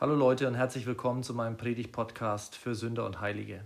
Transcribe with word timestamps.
Hallo 0.00 0.14
Leute 0.14 0.46
und 0.46 0.54
herzlich 0.54 0.86
willkommen 0.86 1.24
zu 1.24 1.34
meinem 1.34 1.56
Predigt-Podcast 1.56 2.54
für 2.54 2.76
Sünder 2.76 3.04
und 3.04 3.20
Heilige. 3.20 3.64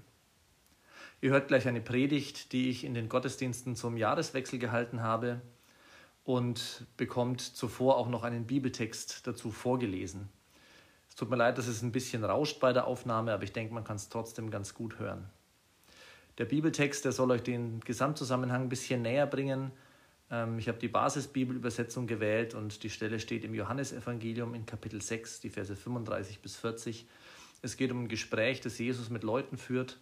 Ihr 1.21 1.29
hört 1.29 1.49
gleich 1.49 1.69
eine 1.69 1.83
Predigt, 1.83 2.53
die 2.55 2.71
ich 2.71 2.85
in 2.85 2.95
den 2.95 3.11
Gottesdiensten 3.11 3.77
zum 3.77 3.99
Jahreswechsel 3.99 4.59
gehalten 4.59 5.03
habe 5.03 5.43
und 6.25 6.87
bekommt 6.97 7.43
zuvor 7.43 7.99
auch 7.99 8.09
noch 8.09 8.23
einen 8.23 8.47
Bibeltext 8.47 9.27
dazu 9.27 9.51
vorgelesen. 9.51 10.31
Es 11.07 11.17
tut 11.17 11.29
mir 11.29 11.37
leid, 11.37 11.59
dass 11.59 11.67
es 11.67 11.83
ein 11.83 11.93
bisschen 11.93 12.25
rauscht 12.25 12.61
bei 12.61 12.73
der 12.73 12.87
Aufnahme, 12.87 13.35
aber 13.35 13.43
ich 13.43 13.53
denke, 13.53 13.75
man 13.75 13.85
kann 13.85 13.97
es 13.97 14.09
trotzdem 14.09 14.51
ganz 14.51 14.73
gut 14.73 14.99
hören. 14.99 15.29
Der 16.39 16.47
Bibeltext, 16.47 17.05
der 17.05 17.13
soll 17.13 17.31
euch 17.31 17.43
den 17.43 17.81
Gesamtzusammenhang 17.81 18.63
ein 18.63 18.69
bisschen 18.71 19.03
näher 19.03 19.27
bringen 19.27 19.71
ich 20.57 20.69
habe 20.69 20.79
die 20.79 20.89
Basisbibelübersetzung 20.89 22.07
gewählt 22.07 22.55
und 22.55 22.83
die 22.85 22.89
Stelle 22.89 23.21
steht 23.21 23.45
im 23.45 23.53
Johannesevangelium 23.53 24.55
in 24.55 24.65
Kapitel 24.65 25.03
6, 25.03 25.41
die 25.41 25.51
Verse 25.51 25.77
35 25.77 26.41
bis 26.41 26.57
40. 26.57 27.07
Es 27.61 27.77
geht 27.77 27.93
um 27.93 28.05
ein 28.05 28.09
Gespräch, 28.09 28.63
das 28.63 28.79
Jesus 28.79 29.11
mit 29.11 29.25
Leuten 29.25 29.59
führt 29.59 29.99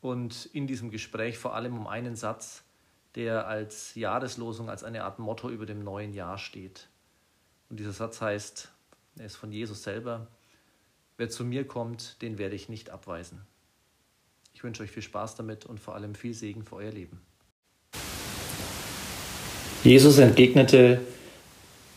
und 0.00 0.46
in 0.52 0.68
diesem 0.68 0.92
Gespräch 0.92 1.38
vor 1.38 1.56
allem 1.56 1.76
um 1.76 1.88
einen 1.88 2.14
Satz, 2.14 2.62
der 3.16 3.48
als 3.48 3.96
Jahreslosung, 3.96 4.70
als 4.70 4.84
eine 4.84 5.02
Art 5.02 5.18
Motto 5.18 5.50
über 5.50 5.66
dem 5.66 5.82
neuen 5.82 6.12
Jahr 6.12 6.38
steht. 6.38 6.88
Und 7.68 7.80
dieser 7.80 7.92
Satz 7.92 8.20
heißt, 8.20 8.72
er 9.18 9.26
ist 9.26 9.34
von 9.34 9.50
Jesus 9.50 9.82
selber, 9.82 10.28
wer 11.16 11.30
zu 11.30 11.44
mir 11.44 11.66
kommt, 11.66 12.22
den 12.22 12.38
werde 12.38 12.54
ich 12.54 12.68
nicht 12.68 12.90
abweisen. 12.90 13.44
Ich 14.52 14.62
wünsche 14.62 14.84
euch 14.84 14.92
viel 14.92 15.02
Spaß 15.02 15.34
damit 15.34 15.66
und 15.66 15.80
vor 15.80 15.96
allem 15.96 16.14
viel 16.14 16.32
Segen 16.32 16.64
für 16.64 16.76
euer 16.76 16.92
Leben. 16.92 17.20
Jesus 19.84 20.16
entgegnete, 20.16 21.02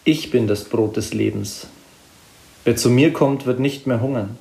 ich 0.03 0.29
bin 0.29 0.45
das 0.45 0.65
Brot 0.65 0.97
des 0.97 1.13
Lebens. 1.13 1.67
Wer 2.65 2.75
zu 2.75 2.89
mir 2.89 3.13
kommt, 3.13 3.45
wird 3.45 3.61
nicht 3.61 3.87
mehr 3.87 4.01
hungern, 4.01 4.37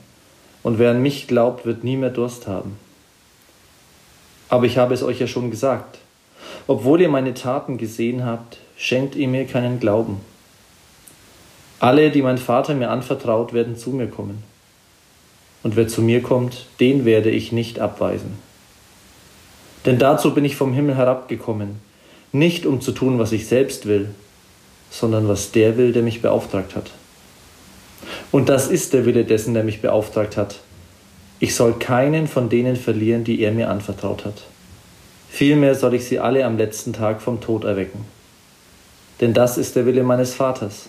und 0.65 0.81
wer 0.81 0.91
an 0.91 1.01
mich 1.01 1.29
glaubt, 1.29 1.65
wird 1.65 1.85
nie 1.85 1.97
mehr 1.97 2.11
Durst 2.11 2.49
haben. 2.49 2.77
Aber 4.49 4.67
ich 4.67 4.79
habe 4.79 4.95
es 4.95 5.05
euch 5.05 5.21
ja 5.21 5.29
schon 5.29 5.53
gesagt, 5.53 5.99
obwohl 6.67 7.01
ihr 7.01 7.09
meine 7.09 7.35
Taten 7.35 7.79
gesehen 7.79 8.25
habt, 8.25 8.59
schenkt 8.77 9.15
ihr 9.15 9.29
mir 9.29 9.47
keinen 9.47 9.79
Glauben. 9.79 10.21
Alle, 11.79 12.11
die 12.11 12.23
mein 12.23 12.39
Vater 12.39 12.75
mir 12.75 12.91
anvertraut, 12.91 13.53
werden 13.53 13.77
zu 13.77 13.91
mir 13.91 14.09
kommen. 14.09 14.43
Und 15.63 15.77
wer 15.77 15.87
zu 15.87 16.03
mir 16.03 16.21
kommt, 16.21 16.67
den 16.81 17.05
werde 17.05 17.31
ich 17.31 17.53
nicht 17.53 17.79
abweisen. 17.79 18.39
Denn 19.85 20.01
dazu 20.01 20.35
bin 20.35 20.45
ich 20.45 20.57
vom 20.57 20.73
Himmel 20.73 20.97
herabgekommen, 20.97 21.81
nicht 22.33 22.67
um 22.67 22.81
zu 22.81 22.93
tun, 22.93 23.19
was 23.19 23.33
ich 23.33 23.47
selbst 23.47 23.87
will, 23.87 24.11
sondern 24.91 25.29
was 25.29 25.53
der 25.53 25.77
will, 25.77 25.93
der 25.93 26.03
mich 26.03 26.23
beauftragt 26.23 26.77
hat. 26.77 26.91
Und 28.33 28.49
das 28.49 28.69
ist 28.69 28.93
der 28.93 29.07
Wille 29.07 29.25
dessen, 29.25 29.55
der 29.55 29.65
mich 29.65 29.81
beauftragt 29.81 30.37
hat. 30.37 30.61
Ich 31.39 31.55
soll 31.55 31.75
keinen 31.75 32.29
von 32.29 32.49
denen 32.49 32.77
verlieren, 32.77 33.25
die 33.25 33.41
er 33.41 33.53
mir 33.53 33.69
anvertraut 33.69 34.25
hat. 34.25 34.43
Vielmehr 35.29 35.75
soll 35.75 35.95
ich 35.95 36.05
sie 36.07 36.19
alle 36.19 36.45
am 36.45 36.57
letzten 36.57 36.93
Tag 36.93 37.21
vom 37.21 37.41
Tod 37.41 37.65
erwecken. 37.65 38.05
Denn 39.21 39.35
das 39.35 39.59
ist 39.59 39.77
der 39.77 39.87
Wille 39.87 40.03
meines 40.03 40.35
Vaters. 40.35 40.89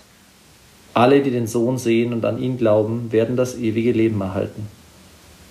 Alle, 0.93 1.21
die 1.21 1.31
den 1.31 1.47
Sohn 1.47 1.77
sehen 1.77 2.13
und 2.13 2.25
an 2.25 2.41
ihn 2.41 2.57
glauben, 2.57 3.11
werden 3.11 3.35
das 3.35 3.57
ewige 3.57 3.91
Leben 3.91 4.19
erhalten. 4.21 4.67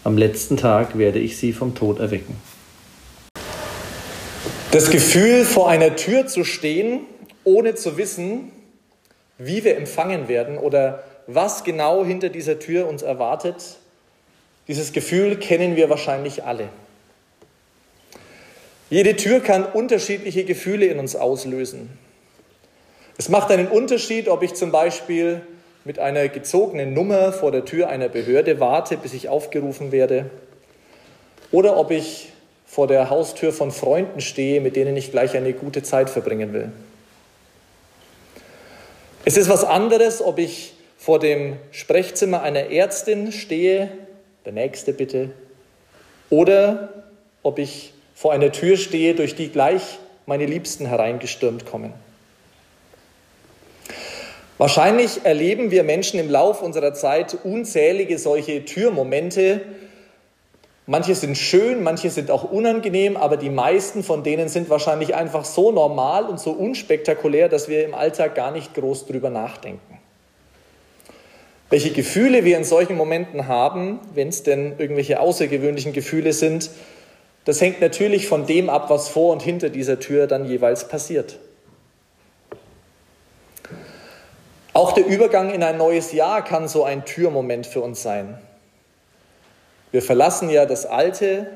Am 0.03 0.17
letzten 0.17 0.57
Tag 0.57 0.99
werde 0.99 1.19
ich 1.19 1.37
sie 1.37 1.53
vom 1.53 1.75
Tod 1.75 1.99
erwecken. 1.99 2.37
Das 4.73 4.91
Gefühl, 4.91 5.45
vor 5.45 5.69
einer 5.71 5.95
Tür 5.97 6.27
zu 6.27 6.43
stehen, 6.45 7.07
ohne 7.45 7.77
zu 7.77 7.97
wissen, 7.97 8.51
wie 9.39 9.65
wir 9.65 9.77
empfangen 9.77 10.29
werden 10.29 10.59
oder 10.59 11.05
was 11.29 11.63
genau 11.63 12.05
hinter 12.05 12.29
dieser 12.31 12.59
Tür 12.59 12.89
uns 12.89 13.03
erwartet, 13.03 13.77
dieses 14.67 14.93
Gefühl 14.93 15.37
kennen 15.37 15.77
wir 15.77 15.89
wahrscheinlich 15.89 16.45
alle. 16.45 16.69
Jede 18.91 19.17
Tür 19.17 19.41
kann 19.41 19.65
unterschiedliche 19.65 20.45
Gefühle 20.45 20.87
in 20.87 20.99
uns 20.99 21.15
auslösen. 21.15 21.97
Es 23.19 23.29
macht 23.29 23.51
einen 23.51 23.69
Unterschied, 23.69 24.29
ob 24.29 24.43
ich 24.43 24.55
zum 24.55 24.73
Beispiel 24.73 25.43
mit 25.85 26.01
einer 26.01 26.29
gezogenen 26.29 26.93
Nummer 26.93 27.33
vor 27.33 27.53
der 27.53 27.65
Tür 27.65 27.89
einer 27.89 28.09
Behörde 28.09 28.59
warte, 28.59 28.97
bis 28.97 29.15
ich 29.15 29.29
aufgerufen 29.29 29.93
werde, 29.93 30.29
oder 31.53 31.77
ob 31.77 31.93
ich 31.93 32.33
vor 32.67 32.87
der 32.87 33.09
Haustür 33.09 33.53
von 33.53 33.71
Freunden 33.71 34.21
stehe, 34.21 34.61
mit 34.61 34.77
denen 34.77 34.97
ich 34.97 35.13
gleich 35.13 35.37
eine 35.37 35.53
gute 35.53 35.83
Zeit 35.83 36.11
verbringen 36.11 36.53
will. 36.53 36.73
Es 39.25 39.37
ist 39.37 39.49
was 39.49 39.65
anderes, 39.65 40.21
ob 40.21 40.39
ich 40.39 40.75
vor 40.99 41.19
dem 41.19 41.57
Sprechzimmer 41.71 42.43
einer 42.43 42.71
Ärztin 42.71 43.33
stehe, 43.33 43.91
der 44.45 44.53
nächste 44.53 44.93
bitte, 44.93 45.31
oder 46.31 47.05
ob 47.43 47.59
ich 47.59 47.93
vor 48.15 48.33
einer 48.33 48.51
Tür 48.53 48.77
stehe, 48.77 49.15
durch 49.15 49.35
die 49.35 49.49
gleich 49.49 49.99
meine 50.27 50.47
Liebsten 50.47 50.87
hereingestürmt 50.87 51.67
kommen. 51.67 51.93
Wahrscheinlich 54.59 55.25
erleben 55.25 55.71
wir 55.71 55.85
Menschen 55.85 56.19
im 56.19 56.31
Lauf 56.31 56.63
unserer 56.63 56.95
Zeit 56.95 57.37
unzählige 57.45 58.19
solche 58.19 58.65
Türmomente, 58.65 59.61
Manche 60.89 61.17
sind 61.17 61.37
schön, 61.37 61.83
manche 61.83 62.11
sind 62.11 62.31
auch 62.31 62.45
unangenehm, 62.45 63.17
aber 63.17 63.37
die 63.37 63.51
meisten 63.51 64.05
von 64.05 64.23
denen 64.23 64.49
sind 64.49 64.71
wahrscheinlich 64.71 65.17
einfach 65.17 65.45
so 65.45 65.73
normal 65.73 66.27
und 66.27 66.39
so 66.39 66.53
unspektakulär, 66.53 67.49
dass 67.49 67.69
wir 67.69 67.85
im 67.85 67.93
Alltag 67.93 68.37
gar 68.37 68.53
nicht 68.53 68.73
groß 68.75 69.07
drüber 69.07 69.29
nachdenken. 69.29 69.99
Welche 71.71 71.91
Gefühle 71.91 72.45
wir 72.45 72.57
in 72.57 72.63
solchen 72.63 72.97
Momenten 72.97 73.49
haben, 73.49 73.99
wenn 74.15 74.29
es 74.29 74.45
denn 74.45 74.75
irgendwelche 74.79 75.19
außergewöhnlichen 75.19 75.93
Gefühle 75.93 76.33
sind, 76.33 76.71
das 77.45 77.61
hängt 77.61 77.81
natürlich 77.81 78.29
von 78.29 78.47
dem 78.47 78.71
ab, 78.71 78.89
was 78.89 79.09
vor 79.09 79.33
und 79.33 79.43
hinter 79.43 79.71
dieser 79.71 79.99
Tür 79.99 80.29
dann 80.29 80.45
jeweils 80.45 80.87
passiert. 80.87 81.41
Auch 84.73 84.93
der 84.93 85.07
Übergang 85.07 85.53
in 85.53 85.65
ein 85.65 85.79
neues 85.79 86.13
Jahr 86.13 86.45
kann 86.45 86.69
so 86.69 86.85
ein 86.85 87.05
Türmoment 87.05 87.67
für 87.67 87.81
uns 87.81 88.03
sein. 88.03 88.39
Wir 89.97 90.03
verlassen 90.03 90.51
ja 90.51 90.67
das 90.67 90.85
Alte 90.85 91.47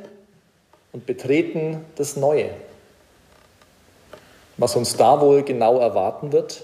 und 0.92 1.04
betreten 1.04 1.84
das 1.96 2.16
Neue. 2.16 2.48
Was 4.56 4.76
uns 4.76 4.96
da 4.96 5.20
wohl 5.20 5.42
genau 5.42 5.78
erwarten 5.78 6.32
wird? 6.32 6.62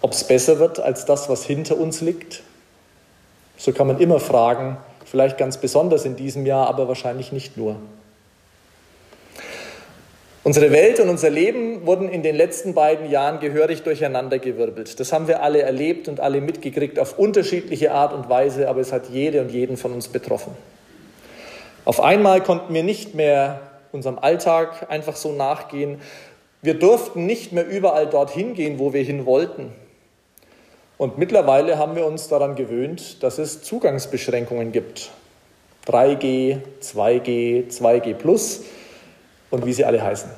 Ob 0.00 0.12
es 0.12 0.24
besser 0.24 0.58
wird 0.58 0.80
als 0.80 1.04
das, 1.04 1.28
was 1.28 1.44
hinter 1.44 1.76
uns 1.76 2.00
liegt? 2.00 2.42
So 3.58 3.74
kann 3.74 3.86
man 3.86 4.00
immer 4.00 4.18
fragen, 4.18 4.78
vielleicht 5.04 5.36
ganz 5.36 5.58
besonders 5.58 6.06
in 6.06 6.16
diesem 6.16 6.46
Jahr, 6.46 6.66
aber 6.66 6.88
wahrscheinlich 6.88 7.30
nicht 7.30 7.58
nur. 7.58 7.76
Unsere 10.44 10.70
Welt 10.70 11.00
und 11.00 11.08
unser 11.08 11.30
Leben 11.30 11.84
wurden 11.84 12.08
in 12.08 12.22
den 12.22 12.36
letzten 12.36 12.72
beiden 12.72 13.10
Jahren 13.10 13.40
gehörig 13.40 13.82
durcheinandergewirbelt. 13.82 15.00
Das 15.00 15.12
haben 15.12 15.26
wir 15.26 15.42
alle 15.42 15.62
erlebt 15.62 16.08
und 16.08 16.20
alle 16.20 16.40
mitgekriegt 16.40 16.98
auf 16.98 17.18
unterschiedliche 17.18 17.92
Art 17.92 18.12
und 18.12 18.28
Weise, 18.28 18.68
aber 18.68 18.80
es 18.80 18.92
hat 18.92 19.10
jede 19.10 19.40
und 19.40 19.50
jeden 19.50 19.76
von 19.76 19.92
uns 19.92 20.08
betroffen. 20.08 20.52
Auf 21.84 22.00
einmal 22.00 22.40
konnten 22.42 22.72
wir 22.72 22.84
nicht 22.84 23.14
mehr 23.14 23.60
unserem 23.90 24.18
Alltag 24.18 24.86
einfach 24.90 25.16
so 25.16 25.32
nachgehen. 25.32 26.00
Wir 26.62 26.74
durften 26.74 27.26
nicht 27.26 27.52
mehr 27.52 27.66
überall 27.66 28.06
dorthin 28.06 28.54
gehen, 28.54 28.78
wo 28.78 28.92
wir 28.92 29.02
hin 29.02 29.26
wollten. 29.26 29.72
Und 30.98 31.18
mittlerweile 31.18 31.78
haben 31.78 31.96
wir 31.96 32.06
uns 32.06 32.28
daran 32.28 32.54
gewöhnt, 32.54 33.22
dass 33.22 33.38
es 33.38 33.62
Zugangsbeschränkungen 33.62 34.72
gibt. 34.72 35.10
3G, 35.86 36.58
2G, 36.80 37.70
2G 37.70 38.14
plus 38.14 38.62
und 39.50 39.66
wie 39.66 39.72
sie 39.72 39.84
alle 39.84 40.02
heißen. 40.02 40.30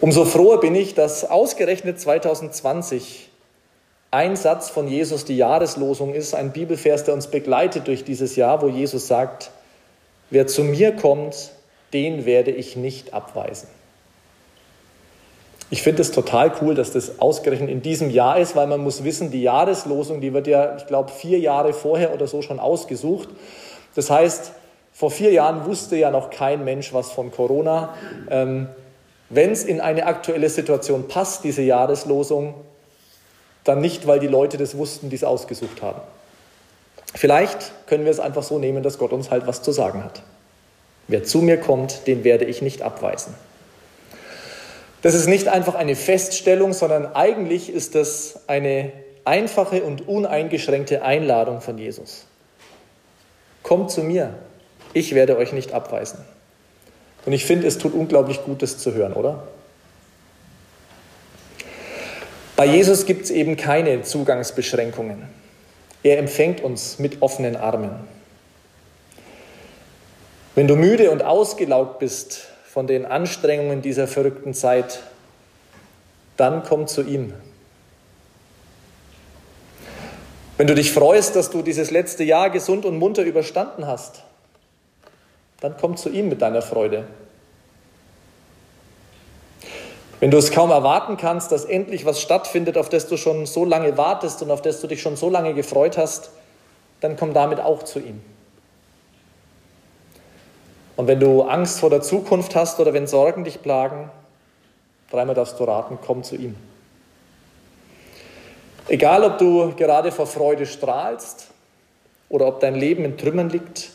Umso 0.00 0.24
froher 0.24 0.58
bin 0.58 0.74
ich, 0.74 0.94
dass 0.94 1.24
ausgerechnet 1.24 2.00
2020 2.00 3.30
ein 4.10 4.36
Satz 4.36 4.68
von 4.68 4.88
Jesus 4.88 5.24
die 5.24 5.36
Jahreslosung 5.36 6.12
ist, 6.12 6.34
ein 6.34 6.52
Bibelvers, 6.52 7.04
der 7.04 7.14
uns 7.14 7.28
begleitet 7.28 7.86
durch 7.86 8.04
dieses 8.04 8.36
Jahr, 8.36 8.60
wo 8.62 8.68
Jesus 8.68 9.06
sagt, 9.06 9.50
wer 10.30 10.46
zu 10.46 10.64
mir 10.64 10.92
kommt, 10.92 11.52
den 11.92 12.26
werde 12.26 12.50
ich 12.50 12.76
nicht 12.76 13.14
abweisen. 13.14 13.68
Ich 15.70 15.82
finde 15.82 16.02
es 16.02 16.10
total 16.10 16.52
cool, 16.60 16.74
dass 16.74 16.92
das 16.92 17.18
ausgerechnet 17.18 17.70
in 17.70 17.80
diesem 17.80 18.10
Jahr 18.10 18.38
ist, 18.38 18.54
weil 18.54 18.66
man 18.66 18.82
muss 18.82 19.04
wissen, 19.04 19.30
die 19.30 19.40
Jahreslosung, 19.40 20.20
die 20.20 20.34
wird 20.34 20.46
ja, 20.46 20.76
ich 20.76 20.86
glaube, 20.86 21.10
vier 21.10 21.38
Jahre 21.38 21.72
vorher 21.72 22.12
oder 22.12 22.26
so 22.26 22.42
schon 22.42 22.60
ausgesucht. 22.60 23.30
Das 23.94 24.10
heißt, 24.10 24.52
vor 24.92 25.10
vier 25.10 25.32
Jahren 25.32 25.64
wusste 25.64 25.96
ja 25.96 26.10
noch 26.10 26.30
kein 26.30 26.64
Mensch 26.64 26.92
was 26.92 27.10
von 27.10 27.30
Corona. 27.30 27.94
Ähm, 28.30 28.68
Wenn 29.30 29.50
es 29.50 29.64
in 29.64 29.80
eine 29.80 30.06
aktuelle 30.06 30.50
Situation 30.50 31.08
passt, 31.08 31.44
diese 31.44 31.62
Jahreslosung, 31.62 32.54
dann 33.64 33.80
nicht, 33.80 34.06
weil 34.06 34.20
die 34.20 34.26
Leute 34.26 34.58
das 34.58 34.76
wussten, 34.76 35.08
die 35.08 35.16
es 35.16 35.24
ausgesucht 35.24 35.82
haben. 35.82 36.00
Vielleicht 37.14 37.72
können 37.86 38.04
wir 38.04 38.10
es 38.10 38.20
einfach 38.20 38.42
so 38.42 38.58
nehmen, 38.58 38.82
dass 38.82 38.98
Gott 38.98 39.12
uns 39.12 39.30
halt 39.30 39.46
was 39.46 39.62
zu 39.62 39.72
sagen 39.72 40.04
hat. 40.04 40.22
Wer 41.08 41.24
zu 41.24 41.38
mir 41.38 41.58
kommt, 41.58 42.06
den 42.06 42.24
werde 42.24 42.44
ich 42.44 42.62
nicht 42.62 42.82
abweisen. 42.82 43.34
Das 45.02 45.14
ist 45.14 45.26
nicht 45.26 45.48
einfach 45.48 45.74
eine 45.74 45.96
Feststellung, 45.96 46.72
sondern 46.72 47.14
eigentlich 47.14 47.70
ist 47.70 47.94
das 47.94 48.40
eine 48.46 48.92
einfache 49.24 49.82
und 49.82 50.08
uneingeschränkte 50.08 51.02
Einladung 51.02 51.60
von 51.60 51.76
Jesus. 51.76 52.26
Kommt 53.62 53.90
zu 53.90 54.02
mir, 54.02 54.34
ich 54.94 55.14
werde 55.14 55.36
euch 55.36 55.52
nicht 55.52 55.72
abweisen. 55.72 56.18
Und 57.24 57.32
ich 57.32 57.44
finde, 57.44 57.66
es 57.66 57.78
tut 57.78 57.94
unglaublich 57.94 58.42
gut, 58.44 58.62
das 58.62 58.78
zu 58.78 58.94
hören, 58.94 59.12
oder? 59.12 59.44
Bei 62.56 62.66
Jesus 62.66 63.06
gibt 63.06 63.24
es 63.24 63.30
eben 63.30 63.56
keine 63.56 64.02
Zugangsbeschränkungen. 64.02 65.22
Er 66.02 66.18
empfängt 66.18 66.60
uns 66.60 66.98
mit 66.98 67.22
offenen 67.22 67.56
Armen. 67.56 67.90
Wenn 70.54 70.68
du 70.68 70.76
müde 70.76 71.10
und 71.10 71.22
ausgelaugt 71.22 71.98
bist 71.98 72.46
von 72.66 72.86
den 72.86 73.06
Anstrengungen 73.06 73.82
dieser 73.82 74.06
verrückten 74.06 74.52
Zeit, 74.52 75.00
dann 76.36 76.62
komm 76.62 76.86
zu 76.86 77.02
ihm. 77.02 77.32
Wenn 80.58 80.66
du 80.66 80.74
dich 80.74 80.92
freust, 80.92 81.34
dass 81.34 81.50
du 81.50 81.62
dieses 81.62 81.90
letzte 81.90 82.24
Jahr 82.24 82.50
gesund 82.50 82.84
und 82.84 82.98
munter 82.98 83.22
überstanden 83.22 83.86
hast, 83.86 84.22
dann 85.62 85.76
komm 85.80 85.96
zu 85.96 86.10
ihm 86.10 86.28
mit 86.28 86.42
deiner 86.42 86.60
Freude. 86.60 87.04
Wenn 90.18 90.32
du 90.32 90.36
es 90.36 90.50
kaum 90.50 90.70
erwarten 90.70 91.16
kannst, 91.16 91.52
dass 91.52 91.64
endlich 91.64 92.04
was 92.04 92.20
stattfindet, 92.20 92.76
auf 92.76 92.88
das 92.88 93.06
du 93.06 93.16
schon 93.16 93.46
so 93.46 93.64
lange 93.64 93.96
wartest 93.96 94.42
und 94.42 94.50
auf 94.50 94.60
das 94.60 94.80
du 94.80 94.88
dich 94.88 95.00
schon 95.00 95.16
so 95.16 95.30
lange 95.30 95.54
gefreut 95.54 95.96
hast, 95.96 96.30
dann 97.00 97.16
komm 97.16 97.32
damit 97.32 97.60
auch 97.60 97.84
zu 97.84 98.00
ihm. 98.00 98.20
Und 100.96 101.06
wenn 101.06 101.20
du 101.20 101.42
Angst 101.42 101.78
vor 101.78 101.90
der 101.90 102.02
Zukunft 102.02 102.56
hast 102.56 102.80
oder 102.80 102.92
wenn 102.92 103.06
Sorgen 103.06 103.44
dich 103.44 103.62
plagen, 103.62 104.10
dreimal 105.12 105.36
darfst 105.36 105.60
du 105.60 105.64
raten, 105.64 105.98
komm 106.04 106.24
zu 106.24 106.34
ihm. 106.34 106.56
Egal, 108.88 109.22
ob 109.22 109.38
du 109.38 109.72
gerade 109.76 110.10
vor 110.10 110.26
Freude 110.26 110.66
strahlst 110.66 111.48
oder 112.28 112.48
ob 112.48 112.58
dein 112.58 112.74
Leben 112.74 113.04
in 113.04 113.16
Trümmern 113.16 113.48
liegt 113.48 113.90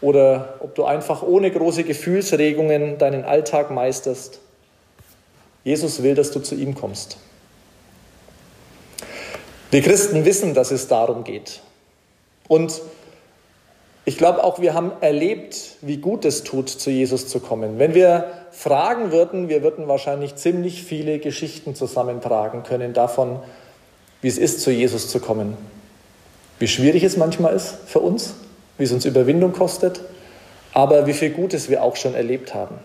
oder 0.00 0.54
ob 0.60 0.74
du 0.74 0.84
einfach 0.84 1.22
ohne 1.22 1.50
große 1.50 1.84
Gefühlsregungen 1.84 2.98
deinen 2.98 3.24
Alltag 3.24 3.70
meisterst, 3.70 4.40
Jesus 5.64 6.02
will, 6.02 6.14
dass 6.14 6.30
du 6.30 6.40
zu 6.40 6.54
ihm 6.54 6.74
kommst. 6.74 7.18
Wir 9.70 9.82
Christen 9.82 10.24
wissen, 10.24 10.54
dass 10.54 10.70
es 10.70 10.88
darum 10.88 11.22
geht. 11.22 11.60
Und 12.48 12.80
ich 14.04 14.16
glaube 14.18 14.42
auch, 14.42 14.60
wir 14.60 14.74
haben 14.74 14.92
erlebt, 15.00 15.76
wie 15.82 15.98
gut 15.98 16.24
es 16.24 16.42
tut, 16.42 16.68
zu 16.68 16.90
Jesus 16.90 17.28
zu 17.28 17.38
kommen. 17.38 17.78
Wenn 17.78 17.94
wir 17.94 18.30
fragen 18.50 19.12
würden, 19.12 19.48
wir 19.48 19.62
würden 19.62 19.86
wahrscheinlich 19.86 20.34
ziemlich 20.34 20.82
viele 20.82 21.18
Geschichten 21.18 21.74
zusammentragen 21.74 22.62
können 22.62 22.94
davon, 22.94 23.40
wie 24.22 24.28
es 24.28 24.38
ist, 24.38 24.62
zu 24.62 24.70
Jesus 24.70 25.08
zu 25.08 25.20
kommen. 25.20 25.56
Wie 26.58 26.66
schwierig 26.66 27.04
es 27.04 27.16
manchmal 27.16 27.54
ist 27.54 27.74
für 27.86 28.00
uns, 28.00 28.34
wie 28.80 28.84
es 28.84 28.92
uns 28.92 29.04
Überwindung 29.04 29.52
kostet, 29.52 30.00
aber 30.72 31.06
wie 31.06 31.12
viel 31.12 31.30
Gutes 31.30 31.68
wir 31.68 31.82
auch 31.82 31.96
schon 31.96 32.14
erlebt 32.14 32.54
haben. 32.54 32.76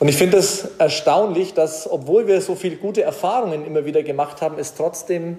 Und 0.00 0.08
ich 0.08 0.16
finde 0.16 0.38
es 0.38 0.68
erstaunlich, 0.78 1.54
dass, 1.54 1.90
obwohl 1.90 2.26
wir 2.26 2.40
so 2.40 2.56
viele 2.56 2.76
gute 2.76 3.02
Erfahrungen 3.02 3.64
immer 3.64 3.84
wieder 3.84 4.02
gemacht 4.02 4.42
haben, 4.42 4.58
es 4.58 4.74
trotzdem 4.74 5.38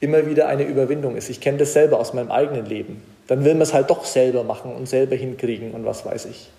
immer 0.00 0.26
wieder 0.26 0.46
eine 0.46 0.64
Überwindung 0.64 1.16
ist. 1.16 1.28
Ich 1.28 1.40
kenne 1.40 1.58
das 1.58 1.72
selber 1.72 1.98
aus 1.98 2.12
meinem 2.12 2.30
eigenen 2.30 2.66
Leben. 2.66 3.02
Dann 3.26 3.44
will 3.44 3.54
man 3.54 3.62
es 3.62 3.72
halt 3.72 3.90
doch 3.90 4.04
selber 4.04 4.44
machen 4.44 4.74
und 4.74 4.88
selber 4.88 5.16
hinkriegen 5.16 5.72
und 5.72 5.84
was 5.84 6.04
weiß 6.04 6.26
ich. 6.26 6.50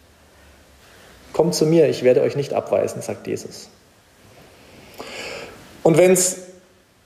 Kommt 1.34 1.56
zu 1.56 1.66
mir, 1.66 1.90
ich 1.90 2.04
werde 2.04 2.22
euch 2.22 2.36
nicht 2.36 2.54
abweisen, 2.54 3.02
sagt 3.02 3.28
Jesus. 3.28 3.70
Und 5.84 5.98
wenn 5.98 6.12
es 6.12 6.53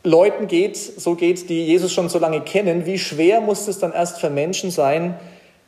Leuten 0.08 0.48
geht, 0.48 0.78
so 0.78 1.16
geht, 1.16 1.50
die 1.50 1.66
Jesus 1.66 1.92
schon 1.92 2.10
so 2.10 2.18
lange 2.18 2.42
kennen, 2.42 2.86
wie 2.86 2.98
schwer 2.98 3.42
muss 3.42 3.68
es 3.68 3.80
dann 3.80 3.94
erst 3.94 4.20
für 4.20 4.30
Menschen 4.30 4.72
sein, 4.72 5.20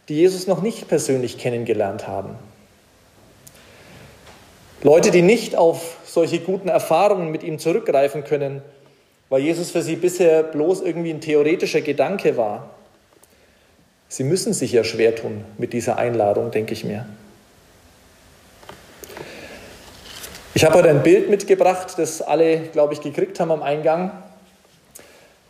die 0.07 0.15
Jesus 0.15 0.47
noch 0.47 0.61
nicht 0.61 0.87
persönlich 0.87 1.37
kennengelernt 1.37 2.07
haben? 2.07 2.35
Leute, 4.81 5.11
die 5.11 5.21
nicht 5.21 5.55
auf 5.55 5.97
solche 6.05 6.39
guten 6.39 6.69
Erfahrungen 6.69 7.31
mit 7.31 7.43
ihm 7.43 7.59
zurückgreifen 7.59 8.23
können, 8.23 8.61
weil 9.27 9.41
Jesus 9.41 9.71
für 9.71 9.81
sie 9.81 9.97
bisher 9.97 10.41
bloß 10.41 10.81
irgendwie 10.81 11.11
ein 11.11 11.21
theoretischer 11.21 11.81
Gedanke 11.81 12.37
war. 12.37 12.69
Sie 14.07 14.23
müssen 14.23 14.53
sich 14.53 14.71
ja 14.71 14.85
schwer 14.85 15.15
tun 15.15 15.43
mit 15.57 15.73
dieser 15.73 15.97
Einladung, 15.97 16.49
denke 16.49 16.73
ich 16.73 16.85
mir. 16.85 17.05
Ich 20.53 20.63
habe 20.65 20.75
heute 20.75 20.89
ein 20.89 21.03
Bild 21.03 21.29
mitgebracht, 21.29 21.93
das 21.97 22.21
alle, 22.21 22.59
glaube 22.59 22.93
ich, 22.93 23.01
gekriegt 23.01 23.39
haben 23.39 23.51
am 23.51 23.61
Eingang, 23.61 24.11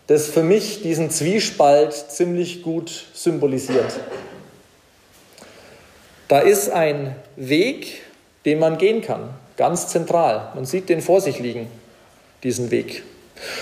das 0.10 0.28
für 0.28 0.42
mich 0.42 0.82
diesen 0.82 1.12
Zwiespalt 1.12 1.94
ziemlich 1.94 2.64
gut 2.64 3.06
symbolisiert. 3.14 4.00
Da 6.28 6.40
ist 6.40 6.72
ein 6.72 7.16
Weg, 7.36 8.02
den 8.44 8.58
man 8.58 8.80
gehen 8.80 9.04
kann, 9.04 9.30
ganz 9.56 9.88
zentral. 9.88 10.52
Man 10.56 10.66
sieht 10.66 10.90
den 10.90 11.02
vor 11.02 11.22
sich 11.22 11.38
liegen, 11.38 11.68
diesen 12.42 12.72
Weg. 12.72 13.04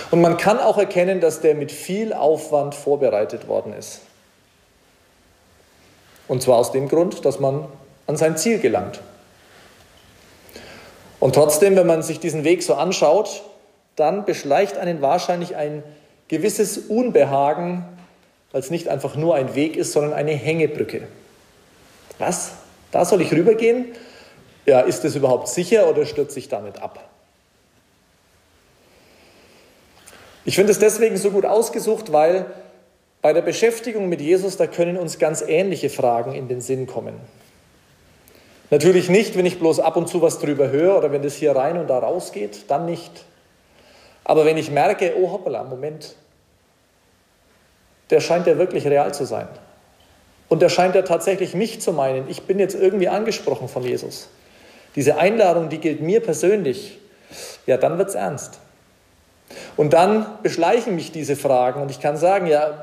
Und 0.09 0.21
man 0.21 0.38
kann 0.38 0.57
auch 0.59 0.77
erkennen, 0.77 1.19
dass 1.19 1.41
der 1.41 1.53
mit 1.53 1.69
viel 1.69 2.13
Aufwand 2.13 2.75
vorbereitet 2.75 3.49
worden 3.49 3.73
ist. 3.73 3.99
Und 6.29 6.41
zwar 6.41 6.55
aus 6.59 6.71
dem 6.71 6.88
Grund, 6.88 7.25
dass 7.25 7.41
man 7.41 7.65
an 8.05 8.15
sein 8.15 8.38
Ziel 8.38 8.59
gelangt. 8.59 9.01
Und 11.19 11.35
trotzdem, 11.35 11.75
wenn 11.75 11.88
man 11.88 12.03
sich 12.03 12.21
diesen 12.21 12.45
Weg 12.45 12.63
so 12.63 12.75
anschaut, 12.75 13.44
dann 13.97 14.23
beschleicht 14.23 14.77
einen 14.77 15.01
wahrscheinlich 15.01 15.57
ein 15.57 15.83
gewisses 16.27 16.77
Unbehagen, 16.77 17.85
weil 18.51 18.62
es 18.62 18.69
nicht 18.69 18.88
einfach 18.88 19.15
nur 19.15 19.35
ein 19.35 19.56
Weg 19.56 19.75
ist, 19.77 19.94
sondern 19.94 20.13
eine 20.13 20.31
Hängebrücke. 20.31 21.07
Was? 22.19 22.51
Da 22.91 23.06
soll 23.06 23.21
ich 23.21 23.31
rübergehen? 23.31 23.85
Ja, 24.65 24.81
ist 24.81 25.06
es 25.06 25.15
überhaupt 25.15 25.47
sicher 25.47 25.89
oder 25.89 26.06
stürze 26.06 26.39
ich 26.39 26.50
damit 26.50 26.81
ab? 26.81 27.07
Ich 30.45 30.56
finde 30.56 30.71
es 30.71 30.79
deswegen 30.79 31.18
so 31.18 31.31
gut 31.31 31.45
ausgesucht, 31.45 32.12
weil 32.13 32.45
bei 33.21 33.33
der 33.33 33.41
Beschäftigung 33.41 34.07
mit 34.07 34.21
Jesus, 34.21 34.56
da 34.56 34.68
können 34.68 34.97
uns 34.97 35.19
ganz 35.19 35.41
ähnliche 35.41 35.89
Fragen 35.89 36.33
in 36.33 36.47
den 36.47 36.62
Sinn 36.62 36.88
kommen. 36.88 37.15
Natürlich 38.69 39.09
nicht, 39.09 39.38
wenn 39.38 39.45
ich 39.45 39.59
bloß 39.59 39.80
ab 39.80 39.95
und 39.95 40.07
zu 40.07 40.21
was 40.21 40.39
drüber 40.39 40.69
höre 40.69 40.97
oder 40.97 41.12
wenn 41.12 41.21
das 41.21 41.35
hier 41.35 41.56
rein 41.56 41.77
und 41.77 41.89
da 41.89 42.00
raus 42.00 42.31
geht, 42.31 42.69
dann 42.69 42.85
nicht. 42.85 43.25
Aber 44.23 44.45
wenn 44.45 44.57
ich 44.57 44.71
merke, 44.71 45.13
oh 45.18 45.31
hoppala, 45.31 45.63
Moment, 45.63 46.16
der 48.09 48.19
scheint 48.19 48.47
ja 48.47 48.57
wirklich 48.57 48.85
real 48.87 49.14
zu 49.14 49.26
sein. 49.26 49.47
Und 50.49 50.61
der 50.61 50.69
scheint 50.69 50.95
ja 50.95 51.02
tatsächlich 51.02 51.54
mich 51.54 51.81
zu 51.81 51.92
meinen. 51.92 52.30
Ich 52.30 52.44
bin 52.44 52.59
jetzt 52.59 52.76
irgendwie 52.76 53.09
angesprochen 53.09 53.68
von 53.68 53.83
Jesus 53.83 54.30
diese 54.97 55.18
Einladung, 55.18 55.69
die 55.69 55.78
gilt 55.78 56.02
mir 56.02 56.21
persönlich, 56.21 56.97
ja, 57.68 57.78
dann 57.78 57.99
wird 57.99 58.09
es 58.09 58.16
ernst. 58.16 58.59
Und 59.78 59.94
dann 59.94 60.26
beschleichen 60.42 60.95
mich 60.95 61.11
diese 61.11 61.35
Fragen 61.35 61.81
und 61.81 61.92
ich 61.92 62.02
kann 62.02 62.18
sagen, 62.18 62.47
ja, 62.47 62.81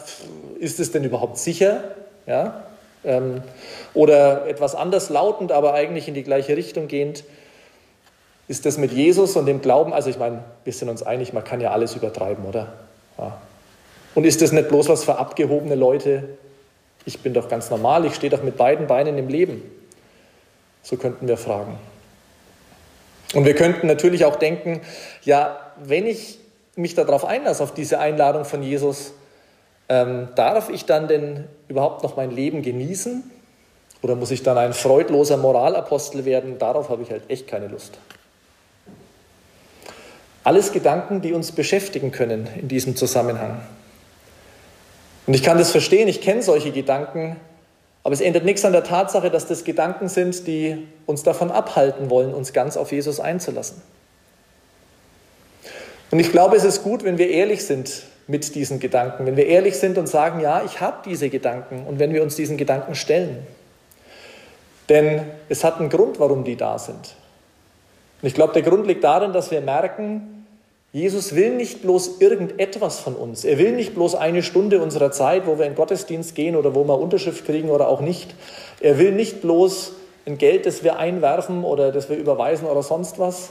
ist 0.61 0.79
es 0.79 0.93
denn 0.93 1.03
überhaupt 1.03 1.39
sicher? 1.39 1.83
Ja? 2.27 2.63
Ähm, 3.05 3.43
oder 3.95 4.47
etwas 4.47 4.77
anders 4.77 5.11
lautend, 5.11 5.51
aber 5.51 5.75
eigentlich 5.75 6.07
in 6.07 6.15
die 6.15 6.23
gleiche 6.23 6.57
Richtung 6.57 6.87
gehend. 6.87 7.25
Ist 8.47 8.65
das 8.65 8.79
mit 8.79 8.93
Jesus 8.93 9.35
und 9.37 9.47
dem 9.47 9.61
Glauben, 9.61 9.93
also 9.93 10.09
ich 10.09 10.19
meine, 10.19 10.45
wir 10.63 10.73
sind 10.73 10.89
uns 10.89 11.03
einig, 11.03 11.33
man 11.33 11.43
kann 11.43 11.61
ja 11.61 11.73
alles 11.73 11.97
übertreiben, 11.97 12.45
oder? 12.45 12.75
Ja. 13.19 13.39
Und 14.15 14.25
ist 14.25 14.43
das 14.43 14.53
nicht 14.53 14.69
bloß 14.69 14.89
was 14.89 15.05
für 15.05 15.19
abgehobene 15.19 15.75
Leute? 15.75 16.29
Ich 17.05 17.21
bin 17.21 17.35
doch 17.35 17.49
ganz 17.49 17.71
normal, 17.71 18.05
ich 18.07 18.15
stehe 18.15 18.31
doch 18.31 18.43
mit 18.43 18.57
beiden 18.57 18.87
Beinen 18.87 19.19
im 19.19 19.29
Leben. 19.29 19.63
So 20.83 20.97
könnten 20.97 21.29
wir 21.29 21.37
fragen. 21.37 21.79
Und 23.35 23.45
wir 23.45 23.55
könnten 23.55 23.87
natürlich 23.87 24.25
auch 24.25 24.37
denken, 24.37 24.81
ja, 25.23 25.59
wenn 25.83 26.07
ich 26.07 26.39
mich 26.77 26.95
darauf 26.95 27.25
einlasse, 27.25 27.63
auf 27.63 27.75
diese 27.75 27.99
Einladung 27.99 28.45
von 28.45 28.63
Jesus, 28.63 29.13
ähm, 29.89 30.29
darf 30.35 30.71
ich 30.71 30.87
dann 30.87 31.09
denn 31.09 31.45
überhaupt 31.69 32.03
noch 32.03 32.17
mein 32.17 32.31
Leben 32.31 32.63
genießen? 32.63 33.31
Oder 34.03 34.17
muss 34.17 34.31
ich 34.31 34.43
dann 34.43 34.59
ein 34.59 34.73
freudloser 34.73 35.37
Moralapostel 35.37 36.25
werden? 36.25 36.59
Darauf 36.59 36.91
habe 36.91 37.03
ich 37.03 37.11
halt 37.11 37.23
echt 37.29 37.49
keine 37.49 37.69
Lust. 37.69 37.99
Alles 40.43 40.73
Gedanken, 40.73 41.23
die 41.23 41.33
uns 41.33 41.53
beschäftigen 41.53 42.13
können 42.13 42.49
in 42.61 42.69
diesem 42.69 42.97
Zusammenhang. 42.97 43.63
Und 45.27 45.35
ich 45.35 45.43
kann 45.43 45.59
das 45.59 45.71
verstehen, 45.71 46.09
ich 46.09 46.21
kenne 46.21 46.43
solche 46.43 46.71
Gedanken, 46.71 47.37
aber 48.03 48.13
es 48.13 48.21
ändert 48.21 48.45
nichts 48.45 48.65
an 48.65 48.73
der 48.73 48.85
Tatsache, 48.85 49.31
dass 49.31 49.47
das 49.47 49.65
Gedanken 49.65 50.09
sind, 50.09 50.47
die 50.47 50.87
uns 51.07 51.23
davon 51.23 51.51
abhalten 51.51 52.11
wollen, 52.11 52.35
uns 52.35 52.53
ganz 52.53 52.77
auf 52.77 52.93
Jesus 52.93 53.19
einzulassen. 53.19 53.81
Und 56.11 56.21
ich 56.21 56.31
glaube, 56.31 56.57
es 56.57 56.65
ist 56.65 56.83
gut, 56.83 57.03
wenn 57.03 57.17
wir 57.17 57.31
ehrlich 57.31 57.65
sind 57.65 58.03
mit 58.27 58.55
diesen 58.55 58.79
Gedanken, 58.79 59.27
wenn 59.27 59.37
wir 59.37 59.47
ehrlich 59.47 59.77
sind 59.77 59.99
und 59.99 60.07
sagen, 60.07 60.41
ja, 60.41 60.63
ich 60.65 60.81
habe 60.81 60.99
diese 61.05 61.31
Gedanken 61.31 61.87
und 61.87 61.99
wenn 61.99 62.13
wir 62.13 62.23
uns 62.23 62.37
diesen 62.37 62.57
Gedanken 62.57 62.95
stellen. 62.95 63.47
Denn 64.89 65.23
es 65.49 65.65
hat 65.65 65.81
einen 65.81 65.89
Grund, 65.89 66.21
warum 66.21 66.45
die 66.45 66.57
da 66.57 66.79
sind. 66.79 67.17
Und 68.23 68.29
ich 68.29 68.35
glaube, 68.35 68.53
der 68.53 68.63
Grund 68.63 68.87
liegt 68.87 69.03
darin, 69.03 69.33
dass 69.33 69.51
wir 69.51 69.61
merken, 69.61 70.44
Jesus 70.95 71.35
will 71.35 71.51
nicht 71.51 71.83
bloß 71.83 72.21
irgendetwas 72.21 73.01
von 73.01 73.17
uns. 73.17 73.45
Er 73.45 73.59
will 73.59 73.73
nicht 73.73 73.95
bloß 73.95 74.15
eine 74.15 74.45
Stunde 74.45 74.81
unserer 74.81 75.11
Zeit, 75.11 75.45
wo 75.45 75.59
wir 75.59 75.67
in 75.67 75.75
Gottesdienst 75.75 76.37
gehen 76.37 76.55
oder 76.55 76.77
wo 76.77 76.85
wir 76.85 77.01
Unterschrift 77.01 77.45
kriegen 77.45 77.69
oder 77.69 77.89
auch 77.89 78.01
nicht. 78.01 78.33
Er 78.79 78.97
will 78.97 79.11
nicht 79.11 79.41
bloß 79.41 79.91
ein 80.25 80.39
Geld, 80.39 80.67
das 80.67 80.85
wir 80.85 80.97
einwerfen 80.97 81.65
oder 81.65 81.91
das 81.91 82.09
wir 82.09 82.17
überweisen 82.17 82.69
oder 82.69 82.85
sonst 82.85 83.19
was. 83.19 83.51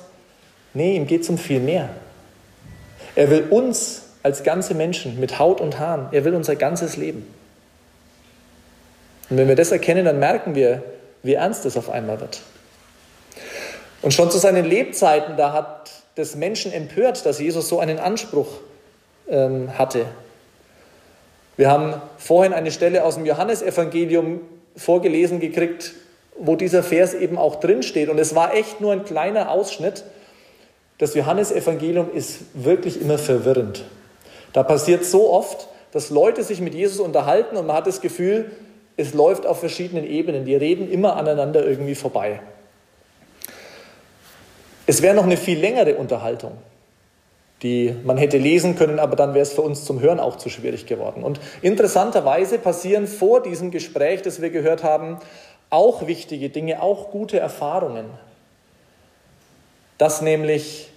Nee, 0.73 0.95
ihm 0.95 1.05
geht 1.05 1.23
es 1.23 1.29
um 1.29 1.37
viel 1.37 1.59
mehr. 1.59 1.89
Er 3.13 3.29
will 3.29 3.45
uns 3.49 4.03
als 4.23 4.43
ganze 4.43 4.73
Menschen 4.73 5.19
mit 5.19 5.37
Haut 5.37 5.59
und 5.59 5.79
Haaren, 5.79 6.07
er 6.13 6.23
will 6.23 6.35
unser 6.35 6.55
ganzes 6.55 6.95
Leben. 6.95 7.27
Und 9.29 9.35
wenn 9.35 9.49
wir 9.49 9.57
das 9.57 9.73
erkennen, 9.73 10.05
dann 10.05 10.17
merken 10.17 10.55
wir, 10.55 10.81
wie 11.23 11.33
ernst 11.33 11.65
es 11.65 11.75
auf 11.75 11.89
einmal 11.89 12.21
wird. 12.21 12.39
Und 14.01 14.13
schon 14.13 14.31
zu 14.31 14.37
seinen 14.37 14.63
Lebzeiten, 14.63 15.35
da 15.35 15.51
hat 15.51 15.91
des 16.17 16.35
Menschen 16.35 16.71
empört, 16.71 17.25
dass 17.25 17.39
Jesus 17.39 17.69
so 17.69 17.79
einen 17.79 17.99
Anspruch 17.99 18.47
ähm, 19.27 19.77
hatte. 19.77 20.05
Wir 21.57 21.69
haben 21.69 22.01
vorhin 22.17 22.53
eine 22.53 22.71
Stelle 22.71 23.03
aus 23.03 23.15
dem 23.15 23.25
Johannesevangelium 23.25 24.41
vorgelesen 24.75 25.39
gekriegt, 25.39 25.93
wo 26.37 26.55
dieser 26.55 26.81
Vers 26.83 27.13
eben 27.13 27.37
auch 27.37 27.59
drinsteht. 27.59 28.09
Und 28.09 28.19
es 28.19 28.33
war 28.33 28.53
echt 28.53 28.81
nur 28.81 28.91
ein 28.91 29.05
kleiner 29.05 29.51
Ausschnitt. 29.51 30.03
Das 30.97 31.13
Johannesevangelium 31.13 32.11
ist 32.11 32.41
wirklich 32.53 32.99
immer 33.01 33.17
verwirrend. 33.17 33.83
Da 34.51 34.63
passiert 34.63 35.05
so 35.05 35.31
oft, 35.31 35.67
dass 35.91 36.09
Leute 36.09 36.43
sich 36.43 36.59
mit 36.59 36.73
Jesus 36.73 36.99
unterhalten 36.99 37.55
und 37.55 37.67
man 37.67 37.75
hat 37.75 37.87
das 37.87 38.01
Gefühl, 38.01 38.51
es 38.97 39.13
läuft 39.13 39.45
auf 39.45 39.59
verschiedenen 39.59 40.05
Ebenen. 40.05 40.45
Die 40.45 40.55
reden 40.55 40.89
immer 40.89 41.15
aneinander 41.15 41.65
irgendwie 41.65 41.95
vorbei. 41.95 42.39
Es 44.85 45.01
wäre 45.01 45.15
noch 45.15 45.23
eine 45.23 45.37
viel 45.37 45.59
längere 45.59 45.95
Unterhaltung, 45.95 46.53
die 47.61 47.95
man 48.03 48.17
hätte 48.17 48.37
lesen 48.37 48.75
können, 48.75 48.99
aber 48.99 49.15
dann 49.15 49.33
wäre 49.33 49.43
es 49.43 49.53
für 49.53 49.61
uns 49.61 49.85
zum 49.85 50.01
Hören 50.01 50.19
auch 50.19 50.37
zu 50.37 50.49
schwierig 50.49 50.85
geworden. 50.85 51.23
Und 51.23 51.39
interessanterweise 51.61 52.59
passieren 52.59 53.07
vor 53.07 53.41
diesem 53.41 53.71
Gespräch, 53.71 54.21
das 54.21 54.41
wir 54.41 54.49
gehört 54.49 54.83
haben, 54.83 55.19
auch 55.69 56.05
wichtige 56.05 56.49
Dinge, 56.49 56.81
auch 56.81 57.11
gute 57.11 57.39
Erfahrungen. 57.39 58.05
Dass 59.97 60.21
nämlich 60.21 60.89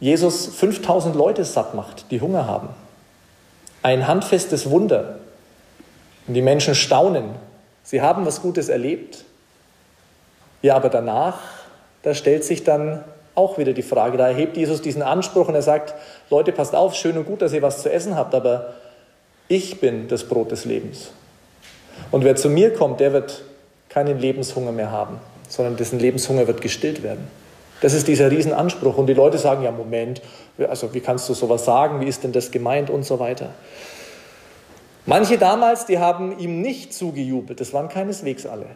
Jesus 0.00 0.46
5000 0.46 1.14
Leute 1.14 1.44
satt 1.44 1.74
macht, 1.74 2.10
die 2.10 2.20
Hunger 2.20 2.46
haben. 2.46 2.68
Ein 3.82 4.06
handfestes 4.06 4.68
Wunder. 4.68 5.20
Und 6.26 6.34
die 6.34 6.42
Menschen 6.42 6.74
staunen. 6.74 7.30
Sie 7.82 8.02
haben 8.02 8.26
was 8.26 8.42
Gutes 8.42 8.68
erlebt. 8.68 9.24
Ja, 10.60 10.74
aber 10.74 10.88
danach 10.88 11.38
da 12.06 12.14
stellt 12.14 12.44
sich 12.44 12.62
dann 12.62 13.02
auch 13.34 13.58
wieder 13.58 13.72
die 13.72 13.82
Frage, 13.82 14.16
da 14.16 14.28
erhebt 14.28 14.56
Jesus 14.56 14.80
diesen 14.80 15.02
Anspruch 15.02 15.48
und 15.48 15.56
er 15.56 15.62
sagt, 15.62 15.92
Leute, 16.30 16.52
passt 16.52 16.72
auf, 16.72 16.94
schön 16.94 17.18
und 17.18 17.26
gut, 17.26 17.42
dass 17.42 17.52
ihr 17.52 17.62
was 17.62 17.82
zu 17.82 17.90
essen 17.90 18.14
habt, 18.14 18.32
aber 18.32 18.74
ich 19.48 19.80
bin 19.80 20.06
das 20.06 20.22
Brot 20.22 20.52
des 20.52 20.64
Lebens. 20.64 21.10
Und 22.12 22.22
wer 22.22 22.36
zu 22.36 22.48
mir 22.48 22.72
kommt, 22.72 23.00
der 23.00 23.12
wird 23.12 23.42
keinen 23.88 24.20
Lebenshunger 24.20 24.70
mehr 24.70 24.92
haben, 24.92 25.18
sondern 25.48 25.76
dessen 25.76 25.98
Lebenshunger 25.98 26.46
wird 26.46 26.60
gestillt 26.60 27.02
werden. 27.02 27.26
Das 27.80 27.92
ist 27.92 28.06
dieser 28.06 28.30
Riesenanspruch. 28.30 28.98
Und 28.98 29.08
die 29.08 29.14
Leute 29.14 29.38
sagen, 29.38 29.64
ja, 29.64 29.72
Moment, 29.72 30.22
also 30.58 30.94
wie 30.94 31.00
kannst 31.00 31.28
du 31.28 31.34
sowas 31.34 31.64
sagen, 31.64 32.00
wie 32.00 32.06
ist 32.06 32.22
denn 32.22 32.30
das 32.30 32.52
gemeint 32.52 32.88
und 32.88 33.04
so 33.04 33.18
weiter. 33.18 33.50
Manche 35.06 35.38
damals, 35.38 35.86
die 35.86 35.98
haben 35.98 36.38
ihm 36.38 36.62
nicht 36.62 36.94
zugejubelt, 36.94 37.60
das 37.60 37.72
waren 37.72 37.88
keineswegs 37.88 38.46
alle. 38.46 38.66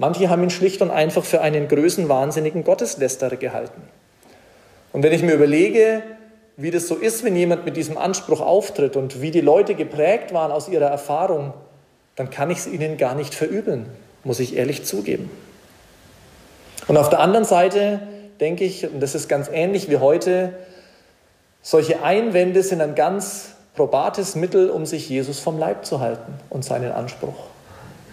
Manche 0.00 0.30
haben 0.30 0.42
ihn 0.42 0.48
schlicht 0.48 0.80
und 0.80 0.90
einfach 0.90 1.22
für 1.26 1.42
einen 1.42 1.68
größenwahnsinnigen 1.68 2.64
Gotteslästerer 2.64 3.36
gehalten. 3.36 3.82
Und 4.94 5.02
wenn 5.02 5.12
ich 5.12 5.22
mir 5.22 5.34
überlege, 5.34 6.02
wie 6.56 6.70
das 6.70 6.88
so 6.88 6.94
ist, 6.94 7.22
wenn 7.22 7.36
jemand 7.36 7.66
mit 7.66 7.76
diesem 7.76 7.98
Anspruch 7.98 8.40
auftritt 8.40 8.96
und 8.96 9.20
wie 9.20 9.30
die 9.30 9.42
Leute 9.42 9.74
geprägt 9.74 10.32
waren 10.32 10.52
aus 10.52 10.70
ihrer 10.70 10.86
Erfahrung, 10.86 11.52
dann 12.16 12.30
kann 12.30 12.48
ich 12.48 12.60
es 12.60 12.66
ihnen 12.66 12.96
gar 12.96 13.14
nicht 13.14 13.34
verübeln, 13.34 13.84
muss 14.24 14.40
ich 14.40 14.56
ehrlich 14.56 14.86
zugeben. 14.86 15.30
Und 16.88 16.96
auf 16.96 17.10
der 17.10 17.20
anderen 17.20 17.44
Seite 17.44 18.00
denke 18.40 18.64
ich, 18.64 18.90
und 18.90 19.00
das 19.00 19.14
ist 19.14 19.28
ganz 19.28 19.50
ähnlich 19.52 19.90
wie 19.90 19.98
heute, 19.98 20.54
solche 21.60 22.02
Einwände 22.02 22.62
sind 22.62 22.80
ein 22.80 22.94
ganz 22.94 23.50
probates 23.74 24.34
Mittel, 24.34 24.70
um 24.70 24.86
sich 24.86 25.10
Jesus 25.10 25.40
vom 25.40 25.58
Leib 25.58 25.84
zu 25.84 26.00
halten 26.00 26.32
und 26.48 26.64
seinen 26.64 26.90
Anspruch. 26.90 27.49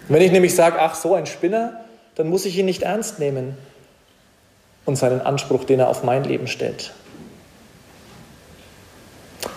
Wenn 0.08 0.22
ich 0.22 0.32
nämlich 0.32 0.54
sage, 0.54 0.76
ach 0.80 0.94
so 0.94 1.14
ein 1.14 1.26
Spinner, 1.26 1.84
dann 2.14 2.28
muss 2.28 2.46
ich 2.46 2.58
ihn 2.58 2.66
nicht 2.66 2.82
ernst 2.82 3.18
nehmen 3.18 3.56
und 4.84 4.96
seinen 4.96 5.20
Anspruch, 5.20 5.64
den 5.64 5.80
er 5.80 5.88
auf 5.88 6.02
mein 6.02 6.24
Leben 6.24 6.46
stellt. 6.46 6.92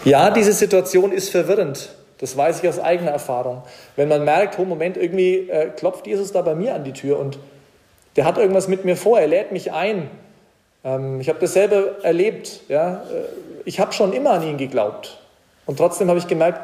Ja, 0.04 0.30
diese 0.30 0.54
Situation 0.54 1.12
ist 1.12 1.30
verwirrend. 1.30 1.90
Das 2.20 2.38
weiß 2.38 2.62
ich 2.62 2.70
aus 2.70 2.80
eigener 2.80 3.12
Erfahrung. 3.12 3.64
Wenn 3.96 4.08
man 4.08 4.24
merkt, 4.24 4.60
oh 4.60 4.66
Moment, 4.66 4.98
irgendwie 4.98 5.50
äh, 5.50 5.70
klopft 5.70 6.06
Jesus 6.06 6.32
da 6.32 6.42
bei 6.42 6.54
mir 6.54 6.76
an 6.76 6.84
die 6.84 6.94
Tür 6.94 7.18
und 7.18 7.40
der 8.16 8.26
hat 8.26 8.38
irgendwas 8.38 8.68
mit 8.68 8.86
mir 8.86 8.96
vor, 8.96 9.20
er 9.20 9.28
lädt 9.28 9.52
mich 9.52 9.72
ein. 9.72 10.10
Ähm, 10.84 11.20
ich 11.20 11.30
habe 11.30 11.40
das 11.40 11.54
selber 11.54 12.04
erlebt. 12.04 12.62
Ja? 12.68 12.96
Äh, 12.96 13.24
ich 13.66 13.80
habe 13.80 13.94
schon 13.94 14.14
immer 14.14 14.32
an 14.32 14.44
ihn 14.44 14.58
geglaubt. 14.58 15.20
Und 15.66 15.78
trotzdem 15.78 16.10
habe 16.10 16.20
ich 16.20 16.28
gemerkt, 16.28 16.62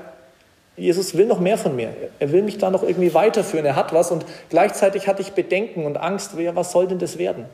Jesus 0.77 1.17
will 1.17 1.25
noch 1.25 1.39
mehr 1.39 1.57
von 1.57 1.75
mir. 1.75 1.93
Er 2.19 2.31
will 2.31 2.43
mich 2.43 2.59
da 2.59 2.69
noch 2.69 2.83
irgendwie 2.83 3.13
weiterführen. 3.15 3.65
Er 3.65 3.75
hat 3.75 3.93
was 3.93 4.11
und 4.11 4.25
gleichzeitig 4.49 5.07
hatte 5.07 5.23
ich 5.23 5.31
Bedenken 5.31 5.85
und 5.85 5.97
Angst. 5.97 6.37
Ja, 6.37 6.55
was 6.55 6.71
soll 6.71 6.87
denn 6.87 6.99
das 6.99 7.17
werden? 7.17 7.45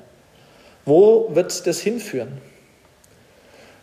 Wo 0.85 1.33
wird 1.33 1.65
das 1.65 1.79
hinführen? 1.79 2.41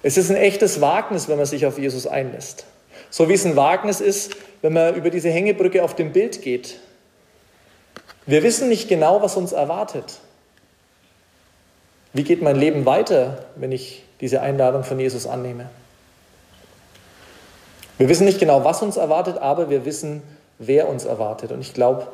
Es 0.03 0.19
ist 0.19 0.31
ein 0.31 0.37
echtes 0.37 0.83
Wagnis, 0.83 1.29
wenn 1.29 1.39
man 1.39 1.47
sich 1.47 1.65
auf 1.65 1.79
Jesus 1.79 2.07
einlässt. 2.07 2.67
So 3.09 3.31
wie 3.31 3.35
es 3.35 3.47
ein 3.47 3.57
Wagnis 3.57 4.01
ist, 4.01 4.37
wenn 4.61 4.75
man 4.75 4.95
über 4.95 5.09
diese 5.09 5.31
Hängebrücke 5.31 5.83
auf 5.83 5.97
dem 5.97 6.13
Bild 6.13 6.43
geht. 6.43 6.79
Wir 8.27 8.43
wissen 8.43 8.69
nicht 8.69 8.89
genau, 8.89 9.23
was 9.23 9.37
uns 9.37 9.53
erwartet. 9.53 10.21
Wie 12.13 12.25
geht 12.25 12.43
mein 12.43 12.57
Leben 12.57 12.85
weiter, 12.85 13.47
wenn 13.57 13.73
ich 13.73 14.05
diese 14.21 14.43
Einladung 14.43 14.85
von 14.85 15.01
Jesus 15.01 15.27
annehme? 15.27 15.71
Wir 18.01 18.09
wissen 18.09 18.25
nicht 18.25 18.41
genau, 18.41 18.65
was 18.65 18.81
uns 18.81 18.97
erwartet, 18.97 19.37
aber 19.37 19.69
wir 19.69 19.85
wissen, 19.85 20.23
wer 20.59 20.89
uns 20.89 21.05
erwartet. 21.05 21.53
Und 21.53 21.61
ich 21.61 21.75
glaube, 21.75 22.07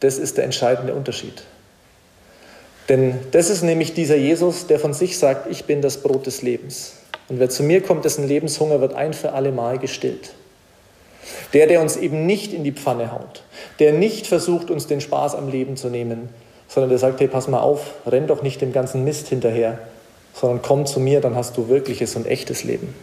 das 0.00 0.16
ist 0.16 0.38
der 0.38 0.44
entscheidende 0.44 0.94
Unterschied. 0.94 1.42
Denn 2.88 3.18
das 3.32 3.50
ist 3.50 3.60
nämlich 3.60 3.92
dieser 3.92 4.16
Jesus, 4.16 4.66
der 4.66 4.80
von 4.80 4.94
sich 4.94 5.18
sagt, 5.18 5.50
ich 5.50 5.66
bin 5.66 5.82
das 5.82 5.98
Brot 5.98 6.24
des 6.24 6.40
Lebens. 6.40 6.94
Und 7.28 7.38
wer 7.38 7.50
zu 7.50 7.62
mir 7.64 7.82
kommt, 7.82 8.06
dessen 8.06 8.26
Lebenshunger 8.26 8.80
wird 8.80 8.94
ein 8.94 9.12
für 9.12 9.34
alle 9.34 9.52
Mal 9.52 9.78
gestillt. 9.78 10.32
Der, 11.52 11.66
der 11.66 11.82
uns 11.82 11.98
eben 11.98 12.24
nicht 12.24 12.54
in 12.54 12.64
die 12.64 12.72
Pfanne 12.72 13.12
haut, 13.12 13.42
der 13.78 13.92
nicht 13.92 14.26
versucht, 14.26 14.70
uns 14.70 14.86
den 14.86 15.02
Spaß 15.02 15.34
am 15.34 15.50
Leben 15.50 15.76
zu 15.76 15.88
nehmen, 15.88 16.30
sondern 16.66 16.88
der 16.88 16.98
sagt, 16.98 17.20
hey, 17.20 17.28
pass 17.28 17.46
mal 17.46 17.60
auf, 17.60 17.92
renn 18.06 18.26
doch 18.26 18.40
nicht 18.40 18.62
dem 18.62 18.72
ganzen 18.72 19.04
Mist 19.04 19.28
hinterher, 19.28 19.80
sondern 20.32 20.62
komm 20.62 20.86
zu 20.86 20.98
mir, 20.98 21.20
dann 21.20 21.36
hast 21.36 21.58
du 21.58 21.68
wirkliches 21.68 22.16
und 22.16 22.26
echtes 22.26 22.64
Leben. 22.64 22.94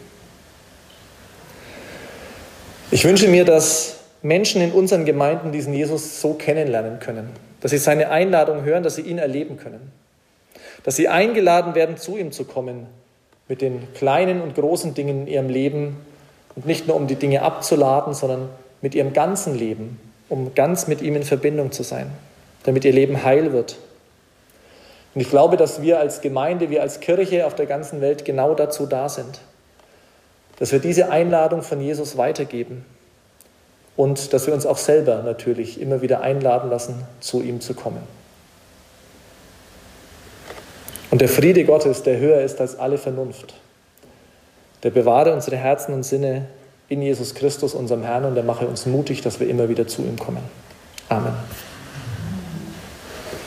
Ich 2.94 3.04
wünsche 3.04 3.26
mir, 3.26 3.44
dass 3.44 3.96
Menschen 4.22 4.62
in 4.62 4.70
unseren 4.70 5.04
Gemeinden 5.04 5.50
diesen 5.50 5.74
Jesus 5.74 6.20
so 6.20 6.34
kennenlernen 6.34 7.00
können, 7.00 7.28
dass 7.60 7.72
sie 7.72 7.78
seine 7.78 8.10
Einladung 8.10 8.62
hören, 8.62 8.84
dass 8.84 8.94
sie 8.94 9.02
ihn 9.02 9.18
erleben 9.18 9.56
können, 9.56 9.90
dass 10.84 10.94
sie 10.94 11.08
eingeladen 11.08 11.74
werden, 11.74 11.96
zu 11.96 12.16
ihm 12.16 12.30
zu 12.30 12.44
kommen 12.44 12.86
mit 13.48 13.62
den 13.62 13.92
kleinen 13.94 14.40
und 14.40 14.54
großen 14.54 14.94
Dingen 14.94 15.22
in 15.22 15.26
ihrem 15.26 15.48
Leben 15.48 15.96
und 16.54 16.66
nicht 16.66 16.86
nur 16.86 16.94
um 16.94 17.08
die 17.08 17.16
Dinge 17.16 17.42
abzuladen, 17.42 18.14
sondern 18.14 18.48
mit 18.80 18.94
ihrem 18.94 19.12
ganzen 19.12 19.58
Leben, 19.58 19.98
um 20.28 20.54
ganz 20.54 20.86
mit 20.86 21.02
ihm 21.02 21.16
in 21.16 21.24
Verbindung 21.24 21.72
zu 21.72 21.82
sein, 21.82 22.12
damit 22.62 22.84
ihr 22.84 22.92
Leben 22.92 23.24
heil 23.24 23.52
wird. 23.52 23.74
Und 25.16 25.20
ich 25.20 25.30
glaube, 25.30 25.56
dass 25.56 25.82
wir 25.82 25.98
als 25.98 26.20
Gemeinde, 26.20 26.70
wir 26.70 26.82
als 26.82 27.00
Kirche 27.00 27.44
auf 27.44 27.56
der 27.56 27.66
ganzen 27.66 28.00
Welt 28.00 28.24
genau 28.24 28.54
dazu 28.54 28.86
da 28.86 29.08
sind 29.08 29.40
dass 30.58 30.72
wir 30.72 30.78
diese 30.78 31.10
Einladung 31.10 31.62
von 31.62 31.80
Jesus 31.80 32.16
weitergeben 32.16 32.84
und 33.96 34.32
dass 34.32 34.46
wir 34.46 34.54
uns 34.54 34.66
auch 34.66 34.78
selber 34.78 35.22
natürlich 35.22 35.80
immer 35.80 36.02
wieder 36.02 36.20
einladen 36.20 36.70
lassen, 36.70 37.04
zu 37.20 37.42
ihm 37.42 37.60
zu 37.60 37.74
kommen. 37.74 38.02
Und 41.10 41.20
der 41.20 41.28
Friede 41.28 41.64
Gottes, 41.64 42.02
der 42.02 42.18
höher 42.18 42.40
ist 42.40 42.60
als 42.60 42.78
alle 42.78 42.98
Vernunft, 42.98 43.54
der 44.82 44.90
bewahre 44.90 45.32
unsere 45.32 45.56
Herzen 45.56 45.94
und 45.94 46.02
Sinne 46.02 46.46
in 46.88 47.02
Jesus 47.02 47.34
Christus, 47.34 47.74
unserem 47.74 48.02
Herrn, 48.02 48.24
und 48.24 48.34
der 48.34 48.44
mache 48.44 48.66
uns 48.66 48.84
mutig, 48.86 49.22
dass 49.22 49.40
wir 49.40 49.48
immer 49.48 49.68
wieder 49.68 49.86
zu 49.86 50.02
ihm 50.02 50.18
kommen. 50.18 50.42
Amen. 51.08 51.34